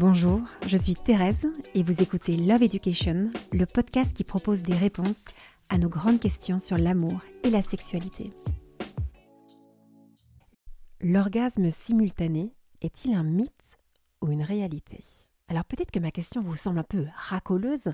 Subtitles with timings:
[0.00, 5.24] Bonjour, je suis Thérèse et vous écoutez Love Education, le podcast qui propose des réponses
[5.70, 8.32] à nos grandes questions sur l'amour et la sexualité.
[11.00, 13.76] L'orgasme simultané est-il un mythe
[14.22, 15.00] ou une réalité?
[15.48, 17.92] Alors peut-être que ma question vous semble un peu racoleuse,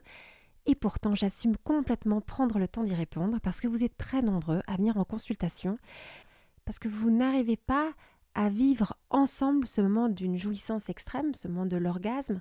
[0.67, 4.61] et pourtant j'assume complètement prendre le temps d'y répondre parce que vous êtes très nombreux
[4.67, 5.79] à venir en consultation,
[6.67, 7.93] parce que vous n'arrivez pas à
[8.51, 12.41] vivre ensemble ce moment d'une jouissance extrême, ce moment de l'orgasme,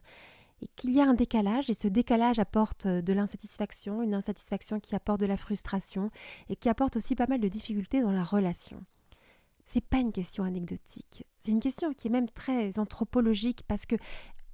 [0.62, 4.96] et qu'il y a un décalage, et ce décalage apporte de l'insatisfaction, une insatisfaction qui
[4.96, 6.10] apporte de la frustration,
[6.50, 8.84] et qui apporte aussi pas mal de difficultés dans la relation.
[9.66, 13.96] C'est pas une question anecdotique, c'est une question qui est même très anthropologique parce que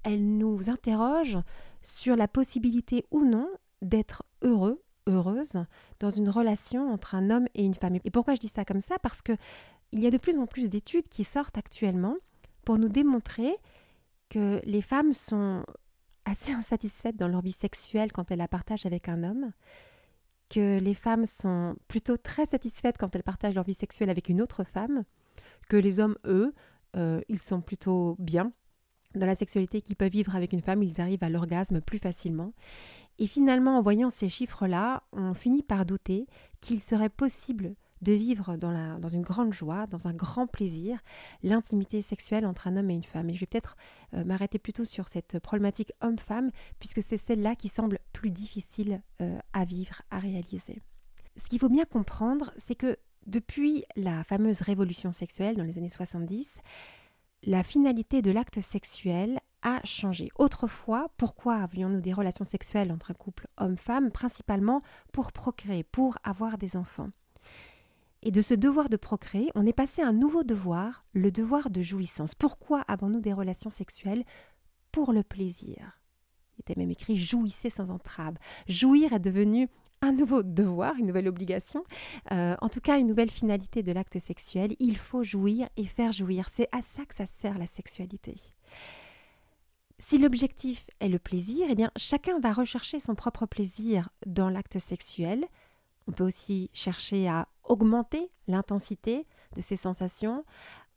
[0.04, 1.38] elle nous interroge
[1.82, 3.50] sur la possibilité ou non
[3.82, 5.54] d'être heureux, heureuse
[6.00, 7.98] dans une relation entre un homme et une femme.
[8.04, 8.98] Et pourquoi je dis ça comme ça?
[9.00, 9.34] Parce que
[9.92, 12.16] il y a de plus en plus d'études qui sortent actuellement
[12.66, 13.56] pour nous démontrer
[14.30, 15.64] que les femmes sont
[16.26, 19.52] assez insatisfaites dans leur vie sexuelle quand elles la partagent avec un homme,
[20.50, 24.42] que les femmes sont plutôt très satisfaites quand elles partagent leur vie sexuelle avec une
[24.42, 25.04] autre femme,
[25.68, 26.54] que les hommes, eux,
[26.96, 28.52] euh, ils sont plutôt bien
[29.16, 32.54] dans la sexualité qu'ils peuvent vivre avec une femme, ils arrivent à l'orgasme plus facilement.
[33.18, 36.28] Et finalement, en voyant ces chiffres-là, on finit par douter
[36.62, 41.00] qu'il serait possible de vivre dans, une grande joie, dans un grand plaisir,
[41.44, 43.30] l'intimité sexuelle entre un homme et une femme.
[43.30, 43.76] Et je vais peut-être
[44.14, 49.38] euh, m'arrêter plutôt sur cette problématique homme-femme, puisque c'est celle-là qui semble plus difficile euh,
[49.54, 50.82] à vivre, à réaliser.
[51.36, 55.90] Ce qu'il faut bien comprendre, c'est que depuis la fameuse révolution sexuelle dans les années
[55.90, 56.60] 70,
[57.44, 60.30] la finalité de l'acte sexuel a changé.
[60.38, 64.12] Autrefois, pourquoi avions-nous des relations sexuelles entre un couple homme-femme?
[64.12, 67.10] Principalement pour procréer, pour avoir des enfants.
[68.22, 71.70] Et de ce devoir de procréer, on est passé à un nouveau devoir, le devoir
[71.70, 72.36] de jouissance.
[72.36, 74.26] Pourquoi avons-nous des relations sexuelles
[74.92, 76.00] Pour le plaisir?
[76.58, 78.36] Il était même écrit jouissez sans entrave.
[78.68, 79.70] Jouir est devenu
[80.02, 81.84] un nouveau devoir, une nouvelle obligation,
[82.32, 84.76] euh, en tout cas une nouvelle finalité de l'acte sexuel.
[84.80, 86.48] Il faut jouir et faire jouir.
[86.52, 88.36] C'est à ça que ça sert la sexualité.
[89.98, 94.80] Si l'objectif est le plaisir, eh bien chacun va rechercher son propre plaisir dans l'acte
[94.80, 95.46] sexuel.
[96.10, 100.44] On peut aussi chercher à augmenter l'intensité de ces sensations.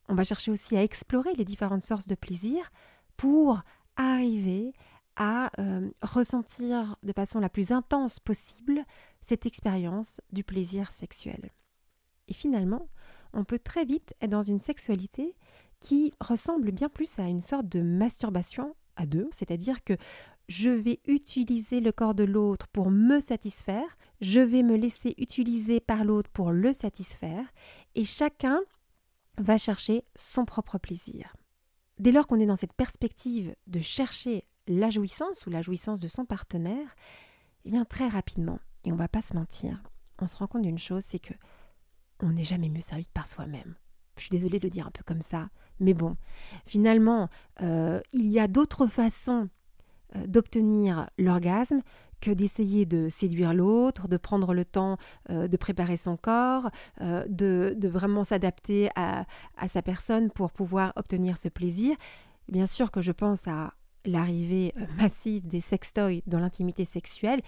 [0.09, 2.73] On va chercher aussi à explorer les différentes sources de plaisir
[3.19, 3.61] pour
[3.97, 4.73] arriver
[5.17, 8.87] à euh, ressentir de façon la plus intense possible
[9.21, 11.50] cette expérience du plaisir sexuel.
[12.29, 12.89] Et finalement,
[13.34, 15.37] on peut très vite être dans une sexualité
[15.79, 19.94] qui ressemble bien plus à une sorte de masturbation à deux, c'est-à-dire que
[20.52, 25.80] je vais utiliser le corps de l'autre pour me satisfaire, je vais me laisser utiliser
[25.80, 27.46] par l'autre pour le satisfaire,
[27.94, 28.60] et chacun
[29.38, 31.34] va chercher son propre plaisir.
[31.98, 36.08] Dès lors qu'on est dans cette perspective de chercher la jouissance ou la jouissance de
[36.08, 36.96] son partenaire,
[37.64, 39.82] eh très rapidement, et on va pas se mentir,
[40.20, 41.34] on se rend compte d'une chose, c'est que
[42.20, 43.74] on n'est jamais mieux servi par soi-même.
[44.16, 45.48] Je suis désolée de le dire un peu comme ça,
[45.80, 46.19] mais bon,
[46.66, 47.30] finalement,
[47.62, 49.48] euh, il y a d'autres façons
[50.27, 51.83] d'obtenir l'orgasme
[52.21, 54.97] que d'essayer de séduire l'autre, de prendre le temps
[55.31, 61.37] euh, de préparer son corps, de, vraiment s'adapter à, à, sa personne pour pouvoir obtenir
[61.37, 61.97] ce plaisir.
[62.49, 63.75] Bien sûr que je pense à
[64.05, 67.41] l'arrivée massive des sextoys dans l'intimité sexuelle.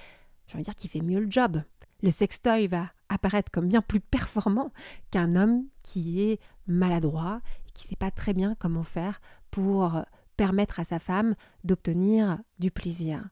[0.46, 1.62] J'ai envie de dire qu'il fait mieux le job.
[2.02, 4.72] Le sextoy va apparaître comme bien plus performant
[5.10, 9.20] qu'un homme qui est maladroit et qui ne sait pas très bien comment faire
[9.50, 10.02] pour
[10.36, 11.34] permettre à sa femme
[11.64, 13.28] d'obtenir du plaisir.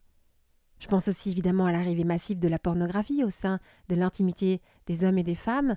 [0.78, 5.04] Je pense aussi évidemment à l'arrivée massive de la pornographie au sein de l'intimité des
[5.04, 5.76] hommes et des femmes.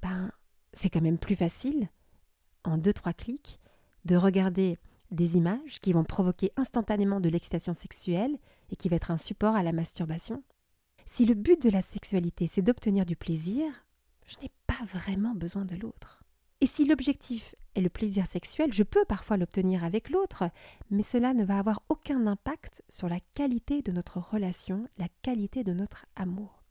[0.00, 0.30] Ben,
[0.72, 1.88] c'est quand même plus facile,
[2.64, 3.60] en deux trois clics,
[4.06, 4.78] de regarder
[5.10, 8.38] des images qui vont provoquer instantanément de l'excitation sexuelle
[8.70, 10.42] et qui va être un support à la masturbation.
[11.04, 13.64] Si le but de la sexualité c'est d'obtenir du plaisir,
[14.26, 16.25] je n'ai pas vraiment besoin de l'autre.
[16.62, 20.44] Et si l'objectif est le plaisir sexuel, je peux parfois l'obtenir avec l'autre,
[20.90, 25.64] mais cela ne va avoir aucun impact sur la qualité de notre relation, la qualité
[25.64, 26.62] de notre amour.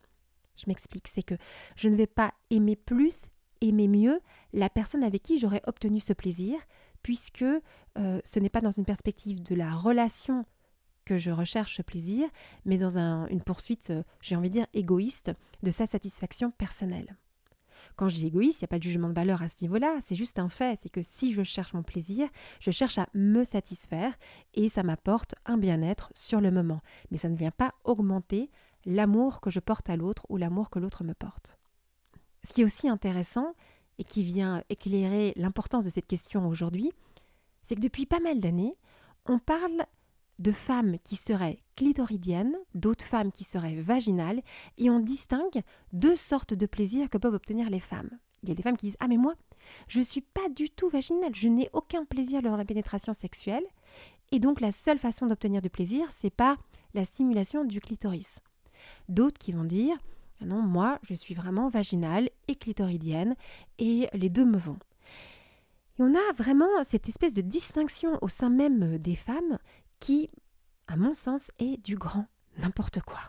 [0.55, 1.35] Je m'explique, c'est que
[1.75, 3.25] je ne vais pas aimer plus,
[3.61, 4.21] aimer mieux
[4.53, 6.57] la personne avec qui j'aurais obtenu ce plaisir,
[7.03, 10.45] puisque euh, ce n'est pas dans une perspective de la relation
[11.05, 12.27] que je recherche ce plaisir,
[12.65, 12.97] mais dans
[13.27, 15.31] une poursuite, euh, j'ai envie de dire, égoïste
[15.61, 17.15] de sa satisfaction personnelle.
[17.95, 19.97] Quand je dis égoïste, il n'y a pas de jugement de valeur à ce niveau-là,
[20.05, 22.27] c'est juste un fait, c'est que si je cherche mon plaisir,
[22.59, 24.13] je cherche à me satisfaire
[24.53, 26.81] et ça m'apporte un bien-être sur le moment.
[27.11, 28.49] Mais ça ne vient pas augmenter
[28.85, 31.57] l'amour que je porte à l'autre ou l'amour que l'autre me porte.
[32.43, 33.55] Ce qui est aussi intéressant
[33.97, 36.91] et qui vient éclairer l'importance de cette question aujourd'hui,
[37.61, 38.75] c'est que depuis pas mal d'années,
[39.25, 39.85] on parle
[40.39, 44.41] de femmes qui seraient clitoridiennes, d'autres femmes qui seraient vaginales,
[44.77, 45.61] et on distingue
[45.93, 48.09] deux sortes de plaisirs que peuvent obtenir les femmes.
[48.43, 49.33] Il y a des femmes qui disent Ah, mais moi,
[49.87, 53.13] je ne suis pas du tout vaginale, je n'ai aucun plaisir lors de la pénétration
[53.13, 53.65] sexuelle,
[54.31, 56.57] et donc la seule façon d'obtenir du plaisir, c'est par
[56.93, 58.39] la stimulation du clitoris.
[59.09, 59.97] D'autres qui vont dire
[60.41, 63.35] ah Non, moi, je suis vraiment vaginale et clitoridienne,
[63.79, 64.77] et les deux me vont.
[65.97, 69.57] Et on a vraiment cette espèce de distinction au sein même des femmes
[69.99, 70.29] qui,
[70.87, 72.27] à mon sens, est du grand
[72.57, 73.19] n'importe quoi.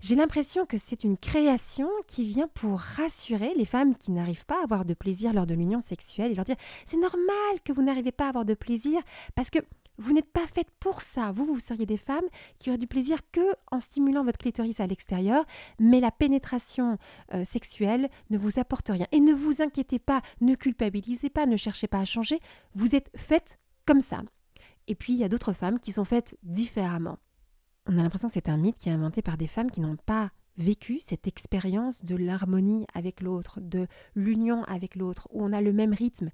[0.00, 4.60] J'ai l'impression que c'est une création qui vient pour rassurer les femmes qui n'arrivent pas
[4.60, 7.82] à avoir de plaisir lors de l'union sexuelle et leur dire c'est normal que vous
[7.82, 9.00] n'arrivez pas à avoir de plaisir
[9.34, 9.58] parce que
[9.98, 11.30] vous n'êtes pas faite pour ça.
[11.30, 12.24] Vous, vous seriez des femmes
[12.58, 15.44] qui auraient du plaisir que en stimulant votre clitoris à l'extérieur,
[15.78, 16.96] mais la pénétration
[17.34, 19.06] euh, sexuelle ne vous apporte rien.
[19.12, 22.40] Et ne vous inquiétez pas, ne culpabilisez pas, ne cherchez pas à changer.
[22.74, 24.22] Vous êtes faite comme ça.
[24.86, 27.18] Et puis, il y a d'autres femmes qui sont faites différemment.
[27.86, 29.96] On a l'impression que c'est un mythe qui est inventé par des femmes qui n'ont
[29.96, 35.60] pas vécu cette expérience de l'harmonie avec l'autre, de l'union avec l'autre, où on a
[35.60, 36.30] le même rythme.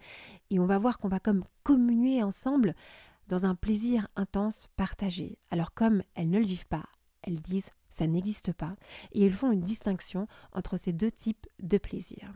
[0.51, 2.75] Et on va voir qu'on va comme communier ensemble
[3.29, 5.39] dans un plaisir intense partagé.
[5.51, 6.85] Alors comme elles ne le vivent pas,
[7.23, 8.77] elles disent ça n'existe pas,
[9.13, 12.31] et elles font une distinction entre ces deux types de plaisir.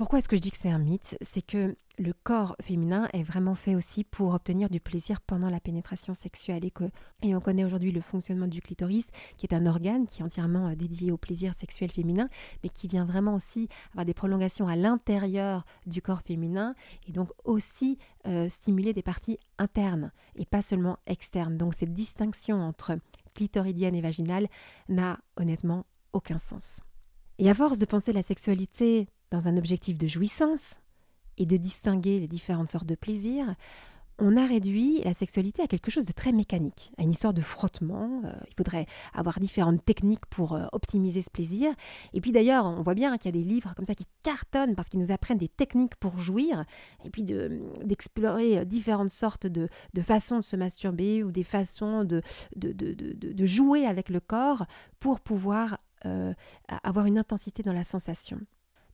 [0.00, 1.18] Pourquoi est-ce que je dis que c'est un mythe?
[1.20, 5.60] C'est que le corps féminin est vraiment fait aussi pour obtenir du plaisir pendant la
[5.60, 6.84] pénétration sexuelle et que
[7.20, 10.68] et on connaît aujourd'hui le fonctionnement du clitoris qui est un organe qui est entièrement
[10.68, 12.28] euh, dédié au plaisir sexuel féminin
[12.62, 16.74] mais qui vient vraiment aussi avoir des prolongations à l'intérieur du corps féminin
[17.06, 21.58] et donc aussi euh, stimuler des parties internes et pas seulement externes.
[21.58, 22.96] Donc cette distinction entre
[23.34, 24.48] clitoridienne et vaginale
[24.88, 26.80] n'a honnêtement aucun sens.
[27.38, 30.80] Et à force de penser la sexualité dans un objectif de jouissance
[31.38, 33.54] et de distinguer les différentes sortes de plaisirs,
[34.20, 37.40] on a réduit la sexualité à quelque chose de très mécanique, à une histoire de
[37.40, 38.22] frottement.
[38.24, 41.72] Euh, il faudrait avoir différentes techniques pour euh, optimiser ce plaisir.
[42.12, 44.74] Et puis d'ailleurs, on voit bien qu'il y a des livres comme ça qui cartonnent
[44.74, 46.64] parce qu'ils nous apprennent des techniques pour jouir,
[47.04, 49.68] et puis d'explorer euh, différentes sortes de,
[50.02, 52.22] façons de se masturber ou des façons de,
[52.56, 54.66] de, jouer avec le corps
[54.98, 55.78] pour pouvoir
[56.82, 58.40] avoir une intensité dans la sensation.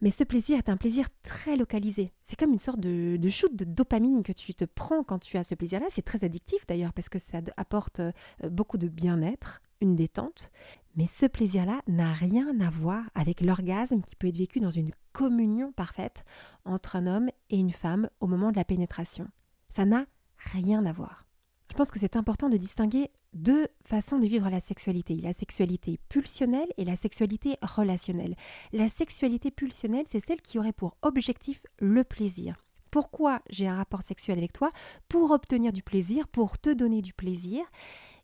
[0.00, 2.12] Mais ce plaisir est un plaisir très localisé.
[2.22, 5.44] C'est comme une sorte de, shoot de dopamine que tu te prends quand tu as
[5.44, 5.86] ce plaisir-là.
[5.88, 8.12] C'est très addictif d'ailleurs parce que ça apporte euh,
[8.50, 10.50] beaucoup de bien-être, une détente.
[10.96, 14.90] Mais ce plaisir-là n'a rien à voir avec l'orgasme qui peut être vécu dans une
[15.12, 16.24] communion parfaite
[16.64, 19.28] entre un homme et une femme au moment de la pénétration.
[19.68, 20.06] Ça n'a
[20.36, 21.25] rien à voir.
[21.76, 25.16] Je pense que c'est important de distinguer deux façons de vivre la sexualité.
[25.16, 28.34] La sexualité pulsionnelle et la sexualité relationnelle.
[28.72, 32.56] La sexualité pulsionnelle, c'est celle qui aurait pour objectif le plaisir.
[32.90, 34.70] Pourquoi j'ai un rapport sexuel avec toi?
[35.10, 37.62] Pour obtenir du plaisir, pour te donner du plaisir.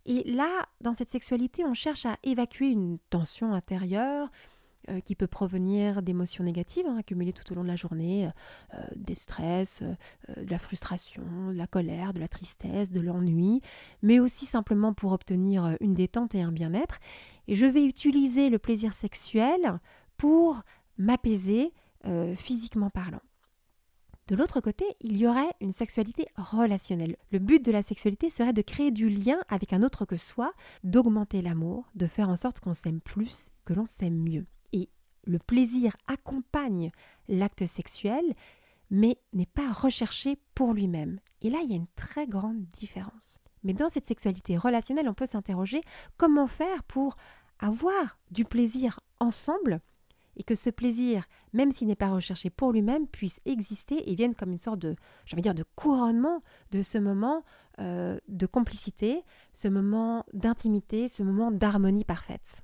[0.06, 4.30] Et là, dans cette sexualité, on cherche à évacuer une tension intérieure,
[4.88, 8.30] euh, qui peut provenir d'émotions négatives hein, accumulées tout au long de la journée, euh,
[8.74, 13.60] euh, des stress, de la frustration, de la colère, de la tristesse, de l'ennui,
[14.02, 16.98] mais aussi simplement pour obtenir une détente et un bien-être.
[17.46, 19.78] Et je vais utiliser le plaisir sexuel
[20.16, 20.62] pour
[20.98, 21.72] m'apaiser
[22.34, 23.22] physiquement parlant.
[24.26, 27.16] De l'autre côté, il y aurait une sexualité relationnelle.
[27.30, 30.52] Le but de la sexualité serait de créer du lien avec un autre que soi,
[30.82, 34.46] d'augmenter l'amour, de faire en sorte qu'on s'aime plus, que l'on s'aime mieux
[35.24, 36.90] le plaisir accompagne
[37.28, 38.24] l'acte sexuel,
[38.90, 41.18] mais n'est pas recherché pour lui-même.
[41.40, 43.40] Et là, il y a une très grande différence.
[43.62, 45.80] Mais dans cette sexualité relationnelle, on peut s'interroger
[46.16, 47.16] comment faire pour
[47.58, 49.80] avoir du plaisir ensemble
[50.36, 54.34] et que ce plaisir, même s'il n'est pas recherché pour lui-même, puisse exister et vienne
[54.34, 54.96] comme une sorte de,
[55.36, 57.44] dire, de couronnement de ce moment
[57.78, 62.62] euh, de complicité, ce moment d'intimité, ce moment d'harmonie parfaite.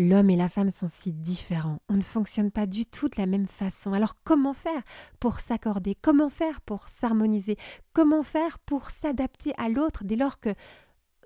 [0.00, 1.80] L'homme et la femme sont si différents.
[1.88, 3.92] On ne fonctionne pas du tout de la même façon.
[3.92, 4.82] Alors comment faire
[5.18, 5.96] pour s'accorder?
[6.00, 7.56] Comment faire pour s'harmoniser?
[7.94, 10.50] Comment faire pour s'adapter à l'autre dès lors que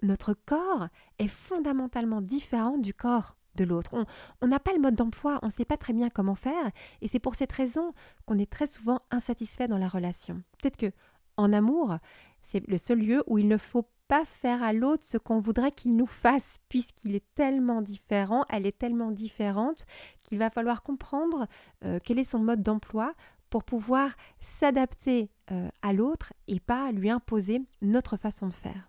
[0.00, 0.88] notre corps
[1.18, 4.06] est fondamentalement différent du corps de l'autre?
[4.40, 6.70] On n'a pas le mode d'emploi, on ne sait pas très bien comment faire,
[7.02, 7.92] et c'est pour cette raison
[8.24, 10.42] qu'on est très souvent insatisfait dans la relation.
[10.62, 10.92] Peut-être que
[11.36, 11.98] en amour,
[12.40, 15.72] c'est le seul lieu où il ne faut pas faire à l'autre ce qu'on voudrait
[15.72, 19.86] qu'il nous fasse, puisqu'il est tellement différent, elle est tellement différente,
[20.22, 21.46] qu'il va falloir comprendre
[21.86, 23.14] euh, quel est son mode d'emploi
[23.48, 28.86] pour pouvoir s'adapter euh, à l'autre et pas lui imposer notre façon de faire.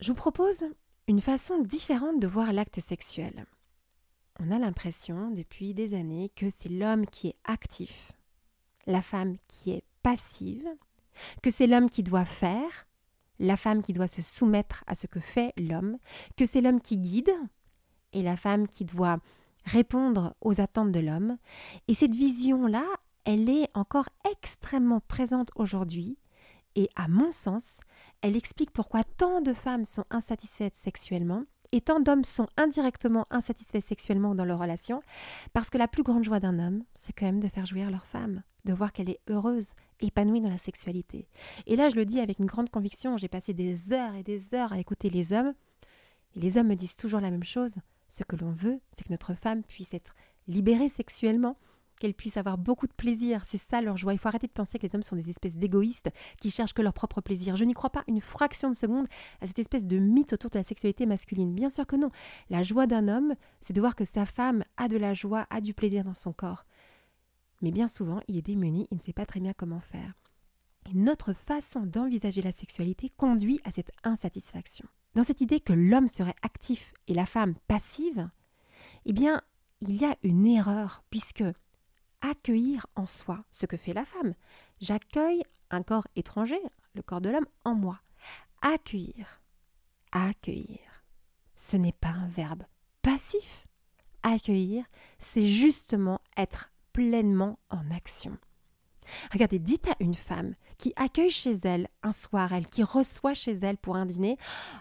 [0.00, 0.64] Je vous propose
[1.08, 3.44] une façon différente de voir l'acte sexuel.
[4.40, 8.12] On a l'impression depuis des années que c'est l'homme qui est actif,
[8.86, 10.66] la femme qui est passive,
[11.42, 12.86] que c'est l'homme qui doit faire
[13.38, 15.98] la femme qui doit se soumettre à ce que fait l'homme,
[16.36, 17.32] que c'est l'homme qui guide
[18.12, 19.18] et la femme qui doit
[19.64, 21.36] répondre aux attentes de l'homme.
[21.88, 22.84] Et cette vision-là,
[23.24, 26.18] elle est encore extrêmement présente aujourd'hui.
[26.76, 27.80] Et à mon sens,
[28.22, 33.80] elle explique pourquoi tant de femmes sont insatisfaites sexuellement et tant d'hommes sont indirectement insatisfaits
[33.80, 35.02] sexuellement dans leur relation,
[35.52, 38.06] parce que la plus grande joie d'un homme, c'est quand même de faire jouir leur
[38.06, 41.28] femme, de voir qu'elle est heureuse, épanouie dans la sexualité.
[41.66, 44.54] Et là, je le dis avec une grande conviction, j'ai passé des heures et des
[44.54, 45.54] heures à écouter les hommes,
[46.34, 47.76] et les hommes me disent toujours la même chose,
[48.08, 50.14] ce que l'on veut, c'est que notre femme puisse être
[50.48, 51.56] libérée sexuellement,
[51.98, 53.42] qu'elle puisse avoir beaucoup de plaisir.
[53.46, 54.12] C'est ça leur joie.
[54.12, 56.82] Il faut arrêter de penser que les hommes sont des espèces d'égoïstes qui cherchent que
[56.82, 57.56] leur propre plaisir.
[57.56, 59.06] Je n'y crois pas une fraction de seconde
[59.40, 61.54] à cette espèce de mythe autour de la sexualité masculine.
[61.54, 62.10] Bien sûr que non.
[62.50, 65.60] La joie d'un homme, c'est de voir que sa femme a de la joie, a
[65.60, 66.66] du plaisir dans son corps.
[67.62, 70.14] Mais bien souvent, il est démuni, il ne sait pas très bien comment faire.
[70.88, 74.86] Et notre façon d'envisager la sexualité conduit à cette insatisfaction.
[75.14, 78.28] Dans cette idée que l'homme serait actif et la femme passive,
[79.06, 79.42] eh bien,
[79.80, 81.44] il y a une erreur, puisque
[82.20, 84.34] accueillir en soi ce que fait la femme,
[84.80, 86.60] j'accueille un corps étranger,
[86.94, 88.00] le corps de l'homme, en moi.
[88.62, 89.42] Accueillir,
[90.12, 91.04] accueillir,
[91.54, 92.64] ce n'est pas un verbe
[93.02, 93.66] passif.
[94.22, 94.84] Accueillir,
[95.18, 98.38] c'est justement être pleinement en action.
[99.30, 103.52] Regardez, dites à une femme qui accueille chez elle un soir, elle qui reçoit chez
[103.52, 104.38] elle pour un dîner,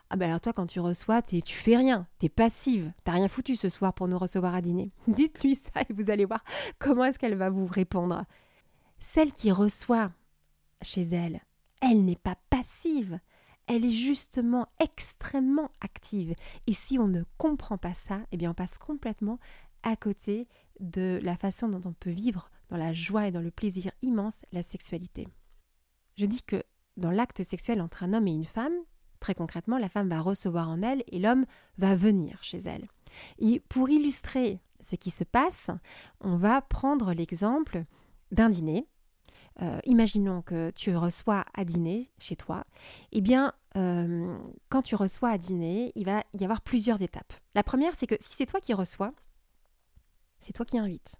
[0.10, 3.58] ah ben alors toi quand tu reçois, tu fais rien, t'es passive, t'as rien foutu
[3.58, 4.94] ce soir pour nous recevoir à dîner.
[5.08, 6.42] Dites-lui ça et vous allez voir
[6.80, 8.24] comment est-ce qu'elle va vous répondre.
[8.98, 10.10] Celle qui reçoit
[10.82, 11.42] chez elle,
[11.82, 13.20] elle n'est pas passive,
[13.68, 16.34] elle est justement extrêmement active.
[16.66, 19.38] Et si on ne comprend pas ça, eh bien on passe complètement
[19.86, 20.50] à côté
[20.82, 24.42] de la façon dont on peut vivre dans la joie et dans le plaisir immense
[24.52, 25.28] la sexualité.
[26.18, 26.64] Je dis que
[26.98, 28.74] dans l'acte sexuel entre un homme et une femme,
[29.20, 31.46] très concrètement, la femme va recevoir en elle et l'homme
[31.78, 32.88] va venir chez elle.
[33.38, 35.70] Et pour illustrer ce qui se passe,
[36.20, 37.86] on va prendre l'exemple
[38.32, 38.88] d'un dîner.
[39.62, 42.64] Euh, imaginons que tu reçois à dîner chez toi.
[43.14, 44.38] Eh bien, euh,
[44.70, 47.34] quand tu reçois à dîner, il va y avoir plusieurs étapes.
[47.54, 49.14] La première, c'est que si c'est toi qui reçois,
[50.46, 51.16] c'est toi qui invites.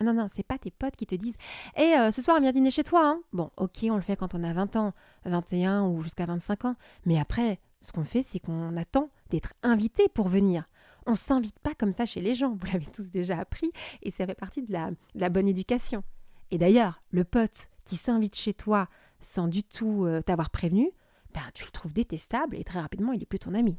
[0.00, 1.36] Ah non, non, c'est pas tes potes qui te disent
[1.76, 3.06] Hé, euh, ce soir, on vient dîner chez toi.
[3.06, 3.20] Hein.
[3.32, 6.76] Bon, ok, on le fait quand on a 20 ans, 21 ou jusqu'à 25 ans.
[7.04, 10.64] Mais après, ce qu'on fait, c'est qu'on attend d'être invité pour venir.
[11.06, 12.54] On s'invite pas comme ça chez les gens.
[12.54, 13.70] Vous l'avez tous déjà appris
[14.02, 14.72] et ça fait partie de
[15.14, 16.02] la, bonne éducation.
[16.50, 18.88] Et d'ailleurs, le pote qui s'invite chez toi
[19.20, 20.90] sans du tout euh, t'avoir prévenu,
[21.34, 23.76] ben, tu le trouves détestable et très rapidement, il est plus ton ami.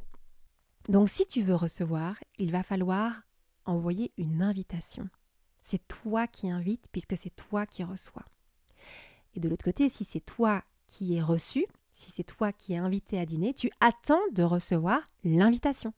[0.87, 3.23] Donc, si tu veux recevoir, il va falloir
[3.71, 5.09] envoyer une invitation.
[5.63, 8.25] C'est toi qui invites puisque c'est toi qui reçois.
[9.35, 12.77] Et de l'autre côté, si c'est toi qui es reçu, si c'est toi qui es
[12.77, 15.93] invité à dîner, tu attends de recevoir l'invitation.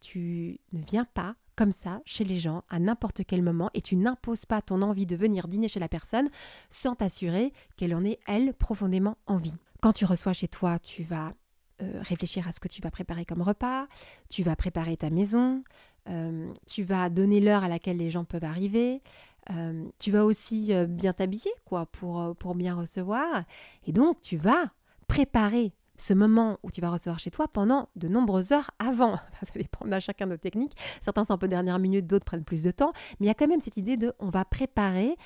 [0.00, 3.96] Tu ne viens pas comme ça chez les gens à n'importe quel moment et tu
[3.96, 6.30] n'imposes pas ton envie de venir dîner chez la personne
[6.70, 9.54] sans t'assurer qu'elle en ait, elle, profondément envie.
[9.82, 11.34] Quand tu reçois chez toi, tu vas
[11.82, 13.86] euh, réfléchir à ce que tu vas préparer comme repas,
[14.28, 15.62] tu vas préparer ta maison,
[16.08, 19.02] euh, tu vas donner l'heure à laquelle les gens peuvent arriver.
[19.50, 23.44] Euh, tu vas aussi euh, bien t'habiller quoi pour, pour bien recevoir.
[23.86, 24.70] Et donc tu vas
[25.08, 29.16] préparer ce moment où tu vas recevoir chez toi pendant de nombreuses heures avant.
[29.42, 30.76] ça dépend d'un chacun de nos techniques.
[31.00, 32.92] Certains sont un peu dernière minute, d'autres prennent plus de temps.
[33.18, 35.16] Mais il y a quand même cette idée de on va préparer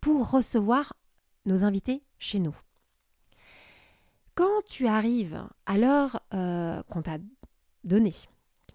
[0.00, 0.94] pour recevoir
[1.46, 2.54] nos invités chez nous.
[4.34, 7.18] Quand tu arrives à l'heure qu'on t'a
[7.84, 8.14] donnée,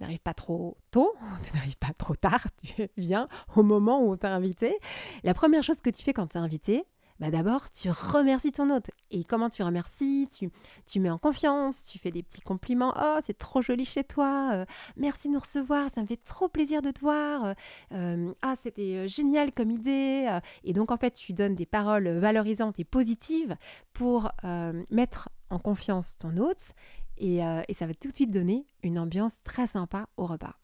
[0.03, 4.17] n'arrives pas trop tôt, tu n'arrives pas trop tard, tu viens au moment où on
[4.17, 4.77] t'a invité.
[5.23, 6.85] La première chose que tu fais quand tu es invité,
[7.19, 8.89] bah d'abord, tu remercies ton hôte.
[9.11, 10.27] Et comment tu remercies?
[10.35, 10.49] Tu,
[10.91, 12.93] tu mets en confiance, tu fais des petits compliments.
[12.99, 14.49] Oh, c'est trop joli chez toi.
[14.53, 14.65] Euh,
[14.97, 15.89] merci de nous recevoir.
[15.93, 17.53] Ça me fait trop plaisir de te voir.
[17.93, 20.39] Euh, ah, c'était euh, génial comme idée.
[20.63, 23.55] Et donc, en fait, tu donnes des paroles valorisantes et positives
[23.93, 24.31] pour
[24.91, 26.73] mettre en confiance ton hôte
[27.21, 30.55] euh, et, ça va tout de suite donner une ambiance très sympa au repas.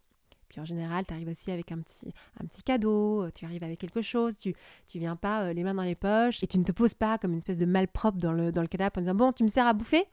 [0.47, 3.63] Puis en général, tu arrives aussi avec un petit, un petit cadeau, euh, tu arrives
[3.63, 4.55] avec quelque chose, tu
[4.87, 7.19] tu viens pas euh, les mains dans les poches et tu ne te poses pas
[7.19, 9.47] comme une espèce de malpropre dans le, dans le canapé en disant Bon, tu me
[9.47, 10.05] sers à bouffer?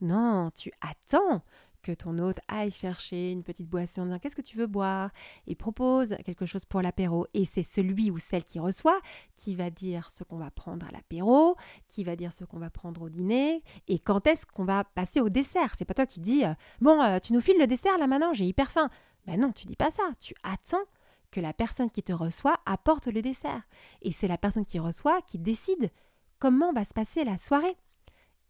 [0.00, 1.42] Non, tu attends
[1.84, 5.10] que ton hôte aille chercher une petite boisson en disant qu'est-ce que tu veux boire?
[5.46, 7.26] Et propose quelque chose pour l'apéro.
[7.34, 8.98] Et c'est celui ou celle qui reçoit
[9.34, 12.70] qui va dire ce qu'on va prendre à l'apéro, qui va dire ce qu'on va
[12.70, 15.74] prendre au dîner et quand est-ce qu'on va passer au dessert?
[15.76, 18.32] C'est pas toi qui dis euh, bon, euh, tu nous files le dessert là maintenant,
[18.32, 18.88] j'ai hyper faim.
[19.26, 20.02] Ben non, tu dis pas ça.
[20.20, 20.84] Tu attends
[21.30, 23.62] que la personne qui te reçoit apporte le dessert.
[24.02, 25.90] Et c'est la personne qui reçoit qui décide
[26.38, 27.76] comment va se passer la soirée.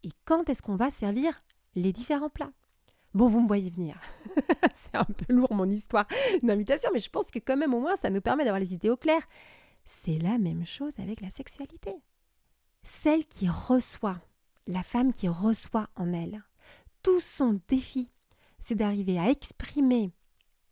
[0.04, 1.42] Et quand est-ce qu'on va servir
[1.74, 2.52] les différents plats.
[3.14, 4.00] Bon, vous me voyez venir.
[4.74, 6.06] c'est un peu lourd mon histoire
[6.42, 8.90] d'invitation, mais je pense que quand même au moins ça nous permet d'avoir les idées
[8.90, 9.22] au clair.
[9.84, 11.94] C'est la même chose avec la sexualité.
[12.82, 14.20] Celle qui reçoit,
[14.66, 16.42] la femme qui reçoit en elle,
[17.02, 18.10] tout son défi,
[18.58, 20.10] c'est d'arriver à exprimer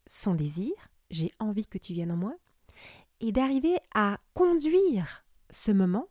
[0.06, 0.72] son désir,
[1.10, 2.34] j'ai envie que tu viennes en moi,
[3.20, 6.08] et d'arriver à conduire ce moment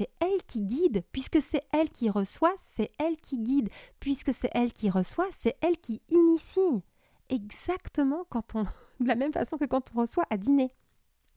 [0.00, 4.48] c'est elle qui guide, puisque c'est elle qui reçoit, c'est elle qui guide, puisque c'est
[4.54, 6.82] elle qui reçoit, c'est elle qui initie.
[7.28, 8.62] Exactement quand on,
[9.00, 10.72] de la même façon que quand on reçoit à dîner.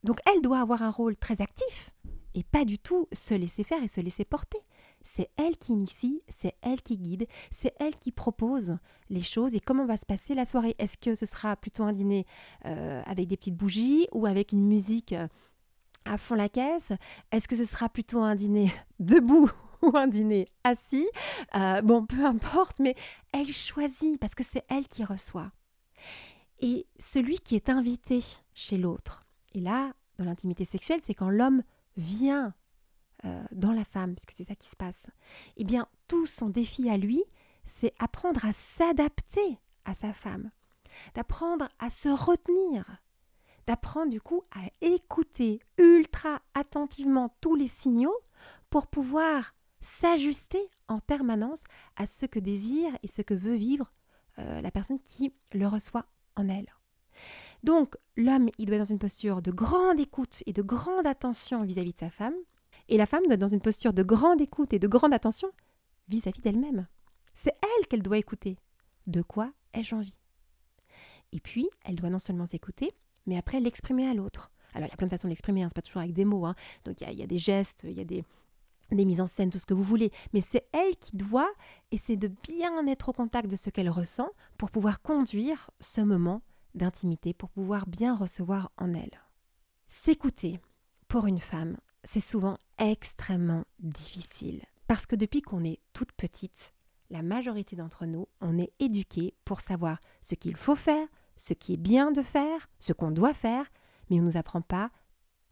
[0.05, 1.91] Donc elle doit avoir un rôle très actif
[2.35, 4.59] et pas du tout se laisser faire et se laisser porter.
[5.01, 8.77] C'est elle qui initie, c'est elle qui guide, c'est elle qui propose
[9.09, 10.75] les choses et comment va se passer la soirée?
[10.79, 12.25] Est-ce que ce sera plutôt un dîner
[12.65, 15.27] euh, avec des petites bougies ou avec une musique euh,
[16.05, 16.91] à fond la caisse.
[17.31, 19.49] Est-ce que ce sera plutôt un dîner debout
[19.81, 21.07] ou un dîner assis?
[21.55, 22.95] Euh, Bon, peu importe, mais
[23.31, 25.51] elle choisit parce que c'est elle qui reçoit.
[26.59, 31.63] Et celui qui est invité chez l'autre, et là, dans l'intimité sexuelle, c'est quand l'homme
[31.97, 32.53] vient
[33.25, 35.07] euh, dans la femme, parce que c'est ça qui se passe,
[35.57, 37.23] eh bien, tout son défi à lui,
[37.65, 40.51] c'est apprendre à s'adapter à sa femme,
[41.15, 42.85] d'apprendre à se retenir,
[43.67, 48.17] d'apprendre du coup à écouter ultra attentivement tous les signaux
[48.69, 51.63] pour pouvoir s'ajuster en permanence
[51.95, 53.91] à ce que désire et ce que veut vivre
[54.39, 56.05] euh, la personne qui le reçoit
[56.35, 56.73] en elle.
[57.63, 61.63] Donc l'homme, il doit être dans une posture de grande écoute et de grande attention
[61.63, 62.35] vis-à-vis de sa femme,
[62.89, 65.49] et la femme doit être dans une posture de grande écoute et de grande attention
[66.09, 66.87] vis-à-vis d'elle-même.
[67.33, 68.57] C'est elle qu'elle doit écouter.
[69.07, 70.17] De quoi ai-je envie?
[71.31, 72.91] Et puis, elle doit non seulement s'écouter,
[73.25, 74.51] mais après l'exprimer à l'autre.
[74.73, 76.25] Alors il y a plein de façons de l'exprimer, hein, c'est pas toujours avec des
[76.25, 76.45] mots.
[76.45, 76.55] Hein.
[76.85, 78.23] Donc il y, a, des gestes, il y a des,
[78.91, 80.11] des mises en scène, tout ce que vous voulez.
[80.33, 81.51] Mais c'est elle qui doit
[81.91, 86.41] essayer de bien être au contact de ce qu'elle ressent pour pouvoir conduire ce moment
[86.75, 89.21] d'intimité, pour pouvoir bien recevoir en elle.
[89.87, 90.59] S'écouter,
[91.07, 94.63] pour une femme, c'est souvent extrêmement difficile.
[94.87, 96.73] Parce que depuis qu'on est toute petite,
[97.09, 101.73] la majorité d'entre nous, on est éduqués pour savoir ce qu'il faut faire, ce qui
[101.73, 103.65] est bien de faire, ce qu'on doit faire,
[104.09, 104.91] mais on ne nous apprend pas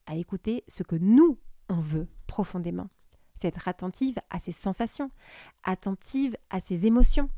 [0.06, 1.38] à écouter ce que nous,
[1.70, 2.90] on veut profondément.
[3.40, 5.10] C'est être attentive à ses sensations,
[5.64, 7.30] attentive à ses émotions,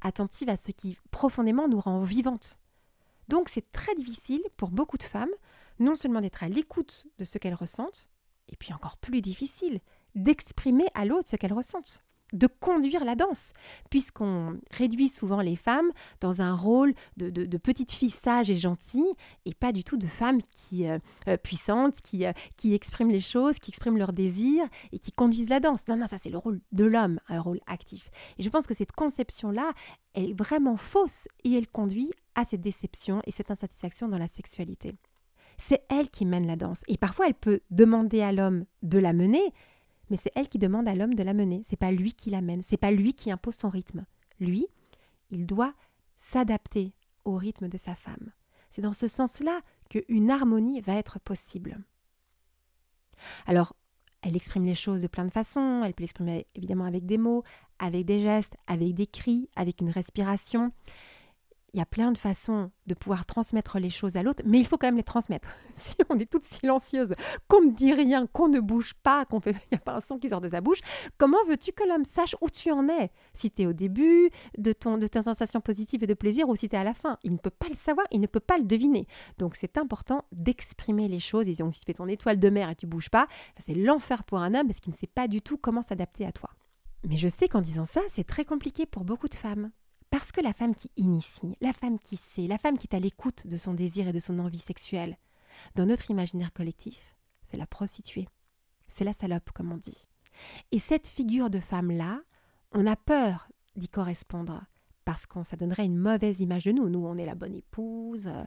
[0.00, 2.60] attentive à ce qui profondément nous rend vivantes.
[3.28, 5.30] Donc c'est très difficile pour beaucoup de femmes,
[5.78, 8.10] non seulement d'être à l'écoute de ce qu'elles ressentent,
[8.48, 9.80] et puis encore plus difficile
[10.14, 13.52] d'exprimer à l'autre ce qu'elles ressentent de conduire la danse,
[13.90, 19.12] puisqu'on réduit souvent les femmes dans un rôle de, de, petite fille sage et gentille,
[19.44, 23.20] et pas du tout de femmes qui, euh, euh, puissantes, qui, euh, qui expriment les
[23.20, 25.86] choses, qui expriment leurs désirs et qui conduisent la danse.
[25.88, 28.10] Non, non, ça c'est le rôle de l'homme, un rôle actif.
[28.38, 29.72] Et je pense que cette conception-là
[30.14, 34.94] est vraiment fausse et elle conduit à cette déception et cette insatisfaction dans la sexualité.
[35.58, 36.82] C'est elle qui mène la danse.
[36.88, 39.52] Et parfois, elle peut demander à l'homme de la mener,
[40.10, 41.62] mais c'est elle qui demande à l'homme de la mener.
[41.68, 44.04] C'est pas lui qui l'amène, c'est pas lui qui impose son rythme.
[44.40, 44.66] Lui,
[45.30, 45.74] il doit
[46.16, 46.92] s'adapter
[47.24, 48.32] au rythme de sa femme.
[48.70, 51.78] C'est dans ce sens-là qu'une harmonie va être possible.
[53.46, 53.74] Alors,
[54.22, 55.82] elle exprime les choses de plein de façons.
[55.84, 57.44] Elle peut l'exprimer évidemment avec des mots,
[57.78, 60.72] avec des gestes, avec des cris, avec une respiration
[61.72, 64.66] il y a plein de façons de pouvoir transmettre les choses à l'autre, mais il
[64.66, 65.48] faut quand même les transmettre.
[65.74, 67.12] Si on est toute silencieuse,
[67.48, 70.00] qu'on ne dit rien, qu'on ne bouge pas, qu'on fait, il n'y a pas un
[70.00, 70.80] son qui sort de sa bouche,
[71.18, 73.10] comment veux-tu que l'homme sache où tu en es?
[73.34, 76.56] Si tu es au début de, ton, de tes sensations positives et de plaisir ou
[76.56, 78.40] si tu es à la fin, il ne peut pas le savoir, il ne peut
[78.40, 79.06] pas le deviner.
[79.38, 81.46] Donc c'est important d'exprimer les choses.
[81.46, 83.26] Et donc si tu fais ton étoile de mer et tu bouges pas,
[83.58, 86.32] c'est l'enfer pour un homme parce qu'il ne sait pas du tout comment s'adapter à
[86.32, 86.50] toi.
[87.06, 89.70] Mais je sais qu'en disant ça, c'est très compliqué pour beaucoup de femmes.
[90.10, 93.00] Parce que la femme qui initie, la femme qui sait, la femme qui est à
[93.00, 95.18] l'écoute de son désir et de son envie sexuelle,
[95.74, 98.28] dans notre imaginaire collectif, c'est la prostituée.
[98.88, 100.08] C'est la salope, comme on dit.
[100.70, 102.20] Et cette figure de femme-là,
[102.72, 104.64] on a peur d'y correspondre
[105.04, 106.88] parce que ça donnerait une mauvaise image de nous.
[106.88, 108.44] Nous, on est la bonne épouse, euh,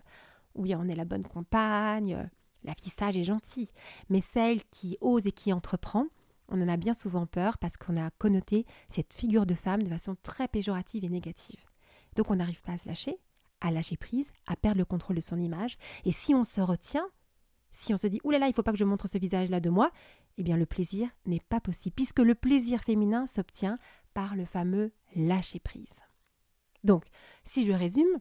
[0.56, 2.24] oui, on est la bonne compagne, euh,
[2.64, 3.70] la fille sage et gentille.
[4.10, 6.08] Mais celle qui ose et qui entreprend,
[6.50, 9.90] on en a bien souvent peur parce qu'on a connoté cette figure de femme de
[9.90, 11.66] façon très péjorative et négative.
[12.16, 13.18] Donc on n'arrive pas à se lâcher,
[13.62, 15.78] à lâcher prise, à perdre le contrôle de son image.
[16.06, 17.08] Et si on se retient,
[17.72, 19.70] si on se dit oulala, il ne faut pas que je montre ce visage-là de
[19.70, 19.92] moi,
[20.38, 23.78] eh bien le plaisir n'est pas possible, puisque le plaisir féminin s'obtient
[24.14, 25.96] par le fameux lâcher prise.
[26.84, 27.06] Donc,
[27.44, 28.20] si je résume,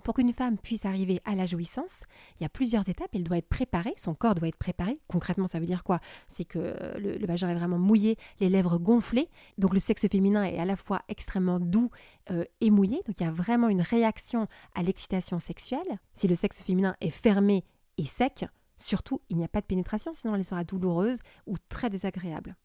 [0.00, 2.02] pour qu'une femme puisse arriver à la jouissance,
[2.40, 3.10] il y a plusieurs étapes.
[3.14, 4.98] Elle doit être préparée, son corps doit être préparé.
[5.06, 6.00] Concrètement, ça veut dire quoi?
[6.28, 9.28] C'est que le, vagin est vraiment mouillé, les lèvres gonflées.
[9.58, 11.90] Donc le sexe féminin est à la fois extrêmement doux
[12.30, 13.02] euh, et mouillé.
[13.06, 15.98] Donc il y a vraiment une réaction à l'excitation sexuelle.
[16.14, 17.64] Si le sexe féminin est fermé
[17.98, 21.90] et sec, surtout, il n'y a pas de pénétration, sinon elle sera douloureuse ou très
[21.90, 22.56] désagréable.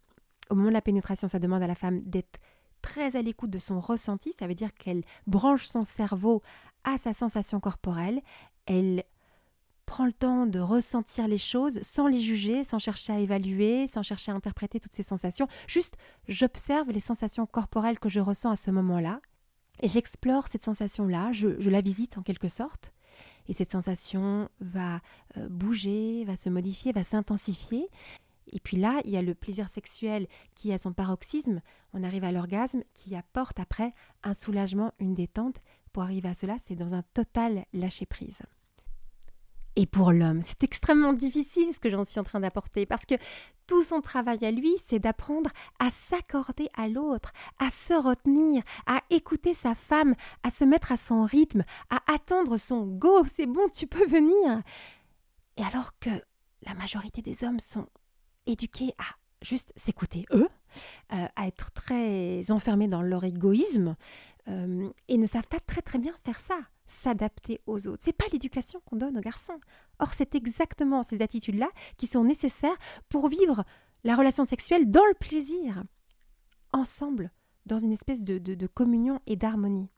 [0.49, 2.39] Au moment de la pénétration, ça demande à la femme d'être
[2.81, 6.41] très à l'écoute de son ressenti, ça veut dire qu'elle branche son cerveau
[6.87, 8.21] à sa sensation corporelle,
[8.65, 9.03] elle
[9.85, 14.03] prend le temps de ressentir les choses sans les juger, sans chercher à évaluer, sans
[14.03, 15.47] chercher à interpréter toutes ces sensations.
[15.67, 15.97] Juste,
[16.27, 19.19] j'observe les sensations corporelles que je ressens à ce moment-là
[19.81, 22.93] et j'explore cette sensation-là, je, la visite en quelque sorte.
[23.47, 25.01] Et cette sensation va
[25.37, 27.87] euh, bouger, va se modifier, va s'intensifier.
[28.51, 31.61] Et puis là, il y a le plaisir sexuel qui a son paroxysme.
[31.93, 35.57] On arrive à l'orgasme qui apporte après un soulagement, une détente.
[35.97, 38.43] Pour arriver à cela, c'est dans un total lâcher-prise.
[39.75, 43.15] Et pour l'homme, c'est extrêmement difficile ce que j'en suis en train d'apporter parce que
[43.65, 49.01] tout son travail à lui, c'est d'apprendre à s'accorder à l'autre, à se retenir, à
[49.09, 53.67] écouter sa femme, à se mettre à son rythme, à attendre son go, c'est bon,
[53.67, 54.61] tu peux venir.
[55.55, 56.11] Et alors que
[56.61, 57.87] la majorité des hommes sont
[58.45, 60.47] éduqués à juste s'écouter eux,
[61.09, 63.95] à être très enfermés dans leur égoïsme
[64.49, 68.03] euh, et ne savent pas très très bien faire ça, s'adapter aux autres.
[68.03, 69.59] C'est pas l'éducation qu'on donne aux garçons.
[69.99, 72.77] Or, c'est exactement ces attitudes-là qui sont nécessaires
[73.09, 73.65] pour vivre
[74.03, 75.83] la relation sexuelle dans le plaisir,
[76.71, 77.31] ensemble,
[77.65, 79.89] dans une espèce de communion et d'harmonie.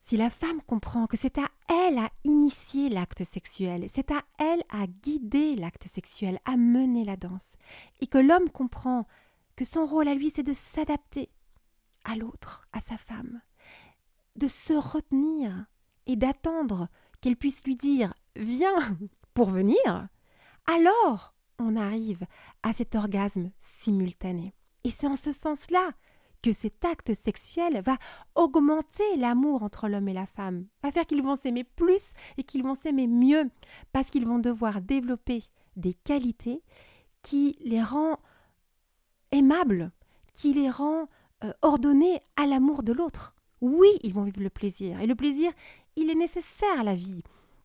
[0.00, 4.62] Si la femme comprend que c'est à elle à initier l'acte sexuel, c'est à elle
[4.70, 7.52] à guider l'acte sexuel, à mener la danse,
[8.00, 9.06] et que l'homme comprend
[9.58, 11.30] que son rôle à lui c'est de s'adapter
[12.04, 13.40] à l'autre, à sa femme,
[14.36, 15.66] de se retenir
[16.06, 16.86] et d'attendre
[17.20, 18.96] qu'elle puisse lui dire Viens
[19.34, 20.06] pour venir,
[20.68, 22.24] alors on arrive
[22.62, 24.54] à cet orgasme simultané.
[24.84, 25.90] Et c'est en ce sens-là
[26.40, 27.98] que cet acte sexuel va
[28.36, 32.62] augmenter l'amour entre l'homme et la femme, va faire qu'ils vont s'aimer plus et qu'ils
[32.62, 33.50] vont s'aimer mieux,
[33.92, 35.42] parce qu'ils vont devoir développer
[35.74, 36.62] des qualités
[37.22, 38.20] qui les rend
[39.32, 39.90] aimables,
[40.32, 41.08] qui les rend
[41.44, 43.34] euh, ordonnés à l'amour de l'autre.
[43.60, 45.52] Oui, ils vont vivre le plaisir, et le plaisir,
[45.96, 47.22] il est nécessaire à la vie.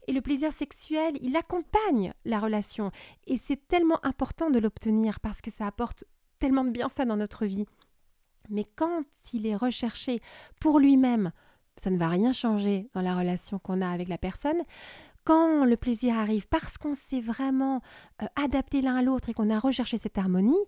[0.07, 2.91] Et le plaisir sexuel, il accompagne la relation.
[3.25, 6.03] Et c'est tellement important de l'obtenir parce que ça apporte
[6.39, 7.65] tellement de bienfaits dans notre vie.
[8.49, 10.19] Mais quand il est recherché
[10.59, 11.31] pour lui-même,
[11.77, 14.61] ça ne va rien changer dans la relation qu'on a avec la personne.
[15.23, 17.81] Quand le plaisir arrive parce qu'on s'est vraiment
[18.21, 20.59] euh, adapté l'un à l'autre et qu'on a recherché cette harmonie,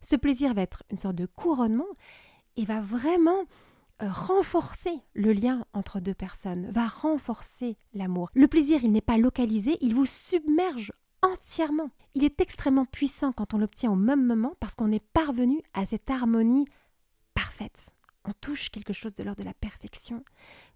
[0.00, 1.86] ce plaisir va être une sorte de couronnement
[2.56, 3.44] et va vraiment
[4.02, 8.30] euh, renforcer le lien entre deux personnes, va renforcer l'amour.
[8.34, 11.90] Le plaisir, il n'est pas localisé, il vous submerge entièrement.
[12.14, 15.84] Il est extrêmement puissant quand on l'obtient au même moment parce qu'on est parvenu à
[15.84, 16.66] cette harmonie
[17.34, 17.90] parfaite.
[18.24, 20.24] On touche quelque chose de l'ordre de la perfection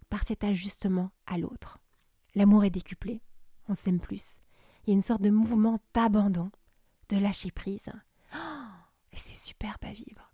[0.09, 1.79] par cet ajustement à l'autre.
[2.35, 3.23] L'amour est décuplé,
[3.69, 4.41] on s'aime plus.
[4.85, 6.51] Il y a une sorte de mouvement d'abandon,
[7.09, 7.91] de lâcher prise.
[9.53, 10.33] Superbe à vivre.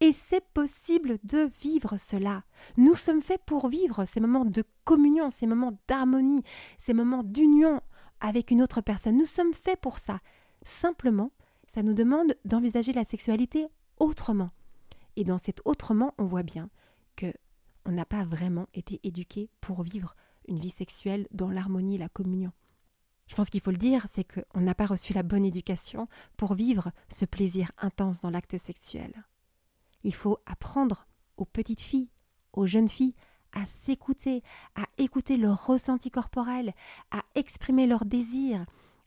[0.00, 2.44] Et c'est possible de vivre cela.
[2.76, 6.42] Nous sommes faits pour vivre ces moments de communion, ces moments d'harmonie,
[6.76, 7.80] ces moments d'union
[8.20, 9.16] avec une autre personne.
[9.16, 10.20] Nous sommes faits pour ça.
[10.62, 11.32] Simplement,
[11.66, 14.50] ça nous demande d'envisager la sexualité autrement.
[15.16, 16.68] Et dans cet autrement, on voit bien
[17.16, 17.32] que
[17.86, 20.14] on n'a pas vraiment été éduqué pour vivre
[20.46, 22.52] une vie sexuelle dans l'harmonie et la communion.
[23.28, 26.54] Je pense qu'il faut le dire, c'est qu'on n'a pas reçu la bonne éducation pour
[26.54, 29.12] vivre ce plaisir intense dans l'acte sexuel.
[30.02, 32.10] Il faut apprendre aux petites filles,
[32.52, 33.14] aux jeunes filles,
[33.52, 34.42] à s'écouter,
[34.74, 36.74] à écouter leur ressenti corporel,
[37.10, 38.64] à exprimer leurs désirs,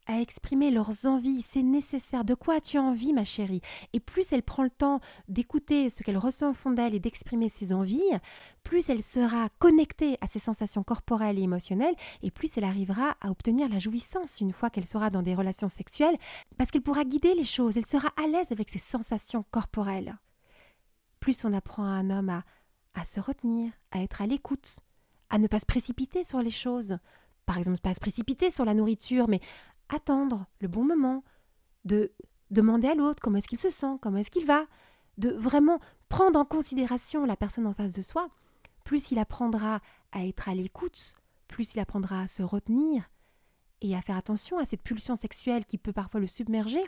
[0.08, 1.42] à exprimer leurs envies.
[1.42, 2.26] C'est nécessaire.
[2.26, 3.62] De quoi as-tu envie, ma chérie?
[3.94, 7.50] Et plus elle prend le temps d'écouter ce qu'elle ressent au fond d'elle et d'exprimer
[7.50, 8.02] ses envies,
[8.64, 13.30] plus elle sera connectée à ses sensations corporelles et émotionnelles, et plus elle arrivera à
[13.30, 16.18] obtenir la jouissance une fois qu'elle sera dans des relations sexuelles,
[16.58, 20.18] parce qu'elle pourra guider les choses, elle sera à l'aise avec ses sensations corporelles.
[21.20, 22.44] Plus on apprend à un homme à,
[22.94, 24.78] à se retenir, à être à l'écoute,
[25.30, 26.98] à ne pas se précipiter sur les choses,
[27.46, 29.40] par exemple, pas se précipiter sur la nourriture, mais
[29.92, 31.24] attendre le bon moment,
[31.86, 32.12] de
[32.50, 34.66] demander à l'autre comment est-ce qu'il se sent, comment est-ce qu'il va,
[35.18, 38.30] de vraiment prendre en considération la personne en face de soi,
[38.84, 41.14] plus il apprendra à être à l'écoute,
[41.48, 43.10] plus il apprendra à se retenir
[43.82, 46.84] et à faire attention à cette pulsion sexuelle qui peut parfois le submerger,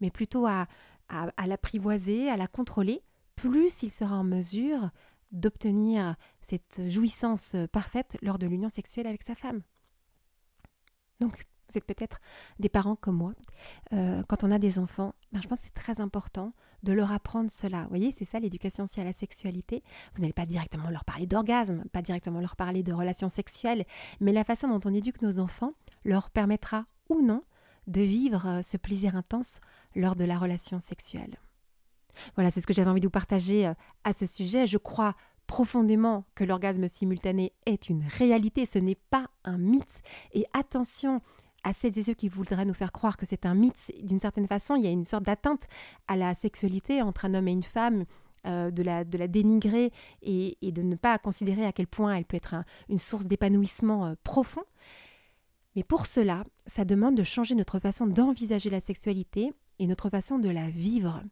[0.00, 0.66] mais plutôt à,
[1.08, 3.02] à, l'apprivoiser, à la contrôler,
[3.36, 4.90] plus il sera en mesure
[5.30, 9.62] d'obtenir cette jouissance parfaite lors de l'union sexuelle avec sa femme.
[11.20, 12.20] Donc, vous êtes peut-être
[12.58, 13.32] des parents comme moi.
[13.92, 17.12] Euh, quand on a des enfants, ben, je pense que c'est très important de leur
[17.12, 17.82] apprendre cela.
[17.82, 19.82] Vous voyez, c'est ça l'éducation aussi à la sexualité.
[20.14, 23.84] Vous n'allez pas directement leur parler d'orgasme, pas directement leur parler de relations sexuelles,
[24.20, 25.72] mais la façon dont on éduque nos enfants
[26.04, 27.42] leur permettra ou non
[27.86, 29.60] de vivre euh, ce plaisir intense
[29.94, 31.36] lors de la relation sexuelle.
[32.34, 34.66] Voilà, c'est ce que j'avais envie de vous partager euh, à ce sujet.
[34.66, 35.14] Je crois
[35.46, 40.02] profondément que l'orgasme simultané est une réalité, ce n'est pas un mythe.
[40.32, 41.20] Et attention
[41.64, 44.46] à celles et ceux qui voudraient nous faire croire que c'est un mythe, d'une certaine
[44.46, 45.66] façon, il y a une sorte d'atteinte
[46.08, 48.04] à la sexualité entre un homme et une femme.
[48.44, 52.56] Euh, de, la, dénigrer et, de ne pas considérer à quel point elle peut être
[52.88, 54.64] une source d'épanouissement euh, profond.
[55.76, 60.40] Mais pour cela, ça demande de changer notre façon d'envisager la sexualité et notre façon
[60.40, 61.22] de la vivre.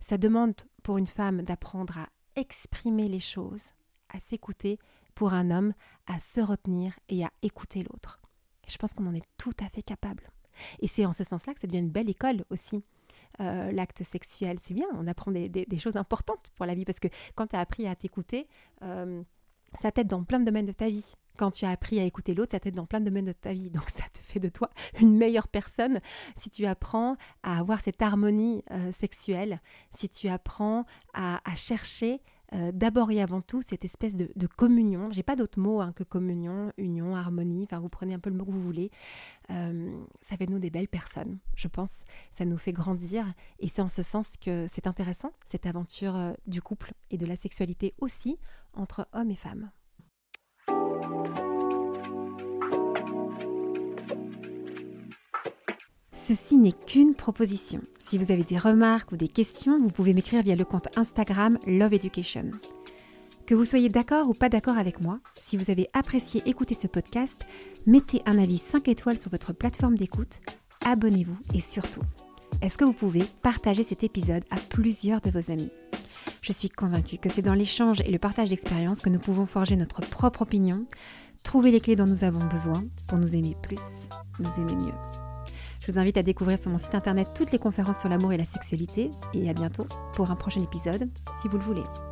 [0.00, 3.66] Ça demande pour une femme d'apprendre à exprimer les choses,
[4.08, 4.80] à s'écouter,
[5.14, 5.72] pour un homme
[6.06, 8.19] à se retenir et à écouter l'autre.
[8.70, 10.30] Je pense qu'on en est tout à fait capable.
[10.80, 12.82] Et c'est en ce sens-là que ça devient une belle école aussi.
[13.40, 17.08] Euh, l'acte sexuel, c'est bien, on apprend des, choses importantes pour la vie parce que
[17.36, 18.48] quand tu as appris à t'écouter,
[18.82, 19.22] euh,
[19.80, 21.14] ça t'aide dans plein de domaines de ta vie.
[21.36, 23.52] Quand tu as appris à écouter l'autre, ça t'aide dans plein de domaines de ta
[23.52, 23.70] vie.
[23.70, 24.68] Donc ça te fait de toi
[25.00, 26.00] une meilleure personne
[26.36, 32.20] si tu apprends à avoir cette harmonie euh, sexuelle, si tu apprends à, à chercher
[32.52, 35.10] euh, d'abord et avant tout cette espèce de, communion.
[35.12, 37.64] J'ai pas d'autre mot hein, que communion, union, harmonie.
[37.64, 38.90] Enfin, vous prenez un peu le mot que vous voulez.
[39.50, 42.00] Euh, ça fait de nous des belles personnes, je pense.
[42.32, 43.24] Ça nous fait grandir
[43.58, 47.26] et c'est en ce sens que c'est intéressant cette aventure euh, du couple et de
[47.26, 48.38] la sexualité aussi
[48.74, 49.70] entre hommes et femmes.
[56.12, 57.80] Ceci n'est qu'une proposition.
[58.10, 61.60] Si vous avez des remarques ou des questions, vous pouvez m'écrire via le compte Instagram
[61.64, 62.50] Love Education.
[63.46, 66.88] Que vous soyez d'accord ou pas d'accord avec moi, si vous avez apprécié écouter ce
[66.88, 67.46] podcast,
[67.86, 70.40] mettez un avis 5 étoiles sur votre plateforme d'écoute,
[70.84, 72.02] abonnez-vous et surtout,
[72.62, 75.70] est-ce que vous pouvez partager cet épisode à plusieurs de vos amis?
[76.42, 79.76] Je suis convaincue que c'est dans l'échange et le partage d'expériences que nous pouvons forger
[79.76, 80.84] notre propre opinion,
[81.44, 84.08] trouver les clés dont nous avons besoin pour nous aimer plus,
[84.40, 85.19] nous aimer mieux.
[85.80, 88.36] Je vous invite à découvrir sur mon site internet toutes les conférences sur l'amour et
[88.36, 91.08] la sexualité et à bientôt pour un prochain épisode
[91.40, 92.09] si vous le voulez.